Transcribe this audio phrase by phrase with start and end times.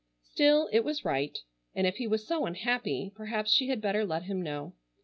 [0.23, 1.37] Still, it was right,
[1.75, 4.73] and if he was so unhappy, perhaps she had better let him know.